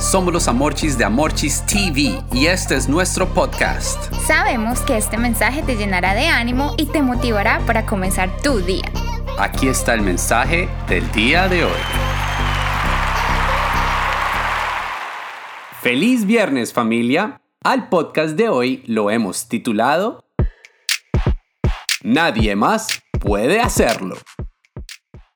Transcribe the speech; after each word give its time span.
somos 0.00 0.32
los 0.32 0.48
Amorchis 0.48 0.96
de 0.96 1.04
Amorchis 1.04 1.64
TV 1.66 2.18
y 2.32 2.46
este 2.46 2.74
es 2.74 2.88
nuestro 2.88 3.28
podcast. 3.28 4.12
Sabemos 4.26 4.80
que 4.80 4.96
este 4.96 5.18
mensaje 5.18 5.62
te 5.62 5.76
llenará 5.76 6.14
de 6.14 6.26
ánimo 6.26 6.74
y 6.78 6.86
te 6.86 7.02
motivará 7.02 7.60
para 7.66 7.84
comenzar 7.84 8.34
tu 8.42 8.60
día. 8.60 8.90
Aquí 9.38 9.68
está 9.68 9.94
el 9.94 10.00
mensaje 10.00 10.68
del 10.88 11.10
día 11.12 11.48
de 11.48 11.64
hoy. 11.64 11.80
Feliz 15.82 16.24
viernes 16.24 16.72
familia. 16.72 17.40
Al 17.62 17.90
podcast 17.90 18.36
de 18.36 18.48
hoy 18.48 18.82
lo 18.86 19.10
hemos 19.10 19.48
titulado 19.48 20.24
Nadie 22.02 22.56
más 22.56 23.02
puede 23.20 23.60
hacerlo. 23.60 24.16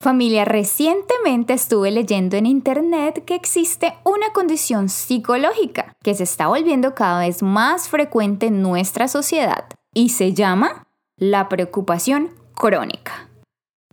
Familia, 0.04 0.44
recientemente 0.44 1.54
estuve 1.54 1.90
leyendo 1.90 2.36
en 2.36 2.44
internet 2.44 3.24
que 3.24 3.34
existe 3.34 3.94
una 4.04 4.34
condición 4.34 4.90
psicológica 4.90 5.96
que 6.02 6.12
se 6.12 6.24
está 6.24 6.48
volviendo 6.48 6.94
cada 6.94 7.20
vez 7.20 7.42
más 7.42 7.88
frecuente 7.88 8.48
en 8.48 8.60
nuestra 8.60 9.08
sociedad 9.08 9.64
y 9.94 10.10
se 10.10 10.34
llama 10.34 10.86
la 11.16 11.48
preocupación 11.48 12.32
crónica. 12.54 13.30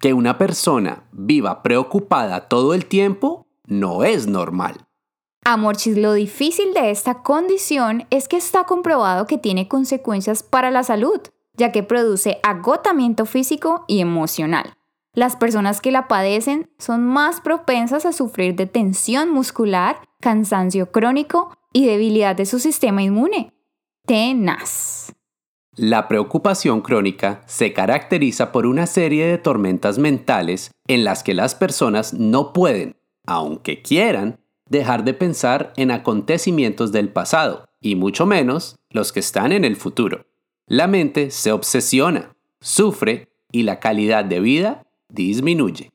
Que 0.02 0.14
una 0.14 0.38
persona 0.38 1.06
viva 1.14 1.64
preocupada 1.64 2.50
todo 2.50 2.74
el 2.74 2.88
tiempo 2.88 3.48
no 3.66 4.04
es 4.04 4.28
normal. 4.28 4.86
Amorchis, 5.46 5.98
lo 5.98 6.12
difícil 6.12 6.74
de 6.74 6.92
esta 6.92 7.24
condición 7.24 8.06
es 8.10 8.28
que 8.28 8.36
está 8.36 8.66
comprobado 8.66 9.28
que 9.28 9.38
tiene 9.38 9.70
consecuencias 9.70 10.44
para 10.44 10.72
la 10.72 10.84
salud, 10.84 11.22
ya 11.56 11.72
que 11.72 11.84
produce 11.84 12.42
agotamiento 12.44 13.26
físico 13.26 13.86
y 13.88 14.02
emocional. 14.02 14.74
Las 15.14 15.36
personas 15.36 15.82
que 15.82 15.92
la 15.92 16.08
padecen 16.08 16.70
son 16.78 17.04
más 17.04 17.42
propensas 17.42 18.06
a 18.06 18.14
sufrir 18.14 18.56
de 18.56 18.66
tensión 18.66 19.30
muscular, 19.30 20.00
cansancio 20.22 20.92
crónico 20.92 21.54
y 21.74 21.86
debilidad 21.86 22.34
de 22.34 22.46
su 22.46 22.60
sistema 22.60 23.04
inmune. 23.04 23.54
Tenaz. 24.06 25.14
La 25.76 26.08
preocupación 26.08 26.80
crónica 26.82 27.44
se 27.46 27.74
caracteriza 27.74 28.54
por 28.54 28.66
una 28.66 28.88
serie 28.88 29.28
de 29.28 29.38
tormentas 29.38 29.98
mentales 29.98 30.72
en 30.88 31.04
las 31.04 31.24
que 31.24 31.34
las 31.34 31.56
personas 31.56 32.14
no 32.14 32.54
pueden, 32.54 32.96
aunque 33.26 33.82
quieran, 33.82 34.40
dejar 34.70 35.04
de 35.04 35.14
pensar 35.14 35.74
en 35.76 35.92
acontecimientos 35.92 36.94
del 36.94 37.10
pasado, 37.10 37.66
y 37.82 37.96
mucho 37.96 38.26
menos 38.26 38.78
los 38.90 39.12
que 39.12 39.20
están 39.20 39.52
en 39.52 39.66
el 39.66 39.76
futuro. 39.76 40.26
La 40.68 40.88
mente 40.88 41.32
se 41.32 41.52
obsesiona, 41.52 42.34
sufre 42.62 43.30
y 43.52 43.64
la 43.64 43.82
calidad 43.82 44.24
de 44.24 44.40
vida 44.40 44.88
disminuye. 45.12 45.92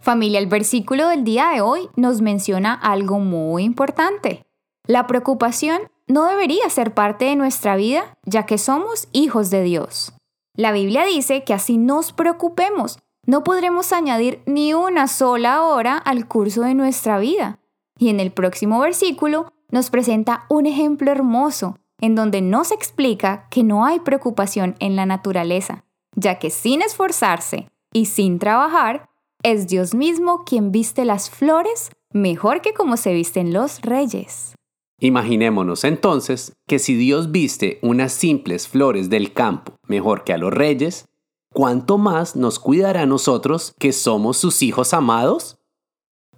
Familia, 0.00 0.38
el 0.38 0.46
versículo 0.46 1.08
del 1.08 1.24
día 1.24 1.50
de 1.50 1.60
hoy 1.60 1.88
nos 1.96 2.20
menciona 2.20 2.74
algo 2.74 3.18
muy 3.18 3.64
importante. 3.64 4.44
La 4.86 5.06
preocupación 5.06 5.80
no 6.06 6.26
debería 6.26 6.68
ser 6.70 6.94
parte 6.94 7.24
de 7.24 7.36
nuestra 7.36 7.76
vida, 7.76 8.16
ya 8.24 8.46
que 8.46 8.58
somos 8.58 9.08
hijos 9.12 9.50
de 9.50 9.62
Dios. 9.62 10.12
La 10.54 10.72
Biblia 10.72 11.04
dice 11.04 11.44
que 11.44 11.54
así 11.54 11.76
nos 11.76 12.12
preocupemos, 12.12 12.98
no 13.26 13.42
podremos 13.42 13.92
añadir 13.92 14.40
ni 14.46 14.72
una 14.72 15.08
sola 15.08 15.64
hora 15.64 15.98
al 15.98 16.28
curso 16.28 16.62
de 16.62 16.74
nuestra 16.74 17.18
vida. 17.18 17.58
Y 17.98 18.08
en 18.08 18.20
el 18.20 18.30
próximo 18.30 18.78
versículo 18.78 19.52
nos 19.70 19.90
presenta 19.90 20.46
un 20.48 20.66
ejemplo 20.66 21.10
hermoso, 21.10 21.78
en 22.00 22.14
donde 22.14 22.40
nos 22.42 22.70
explica 22.70 23.48
que 23.50 23.64
no 23.64 23.84
hay 23.84 23.98
preocupación 23.98 24.76
en 24.78 24.94
la 24.94 25.06
naturaleza, 25.06 25.84
ya 26.14 26.38
que 26.38 26.50
sin 26.50 26.82
esforzarse 26.82 27.68
y 27.96 28.04
sin 28.04 28.38
trabajar, 28.38 29.08
es 29.42 29.68
Dios 29.68 29.94
mismo 29.94 30.44
quien 30.44 30.70
viste 30.70 31.06
las 31.06 31.30
flores 31.30 31.88
mejor 32.12 32.60
que 32.60 32.74
como 32.74 32.98
se 32.98 33.14
visten 33.14 33.54
los 33.54 33.80
reyes. 33.80 34.54
Imaginémonos 35.00 35.82
entonces 35.82 36.52
que 36.66 36.78
si 36.78 36.94
Dios 36.94 37.32
viste 37.32 37.78
unas 37.80 38.12
simples 38.12 38.68
flores 38.68 39.08
del 39.08 39.32
campo 39.32 39.76
mejor 39.88 40.24
que 40.24 40.34
a 40.34 40.36
los 40.36 40.52
reyes, 40.52 41.06
¿cuánto 41.54 41.96
más 41.96 42.36
nos 42.36 42.58
cuidará 42.58 43.02
a 43.02 43.06
nosotros 43.06 43.72
que 43.78 43.94
somos 43.94 44.36
sus 44.36 44.60
hijos 44.60 44.92
amados? 44.92 45.56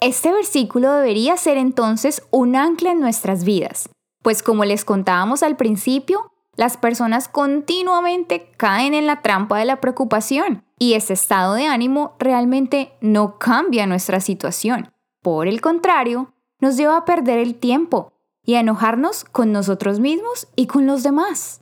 Este 0.00 0.30
versículo 0.30 0.92
debería 0.92 1.36
ser 1.36 1.56
entonces 1.58 2.22
un 2.30 2.54
ancla 2.54 2.92
en 2.92 3.00
nuestras 3.00 3.42
vidas, 3.42 3.88
pues 4.22 4.44
como 4.44 4.64
les 4.64 4.84
contábamos 4.84 5.42
al 5.42 5.56
principio, 5.56 6.30
las 6.54 6.76
personas 6.76 7.26
continuamente 7.26 8.52
caen 8.56 8.94
en 8.94 9.08
la 9.08 9.22
trampa 9.22 9.58
de 9.58 9.64
la 9.64 9.80
preocupación 9.80 10.67
y 10.78 10.94
ese 10.94 11.12
estado 11.12 11.54
de 11.54 11.66
ánimo 11.66 12.14
realmente 12.18 12.92
no 13.00 13.38
cambia 13.38 13.86
nuestra 13.86 14.20
situación. 14.20 14.92
Por 15.22 15.48
el 15.48 15.60
contrario, 15.60 16.32
nos 16.60 16.76
lleva 16.76 16.96
a 16.96 17.04
perder 17.04 17.38
el 17.38 17.54
tiempo 17.54 18.12
y 18.44 18.54
a 18.54 18.60
enojarnos 18.60 19.24
con 19.24 19.52
nosotros 19.52 20.00
mismos 20.00 20.48
y 20.56 20.66
con 20.66 20.86
los 20.86 21.02
demás. 21.02 21.60